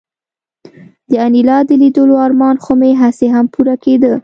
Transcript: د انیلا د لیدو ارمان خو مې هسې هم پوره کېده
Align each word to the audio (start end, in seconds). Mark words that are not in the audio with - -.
د 1.11 1.13
انیلا 1.25 1.57
د 1.69 1.71
لیدو 1.81 2.03
ارمان 2.25 2.55
خو 2.63 2.71
مې 2.79 2.91
هسې 3.01 3.27
هم 3.35 3.45
پوره 3.53 3.75
کېده 3.83 4.13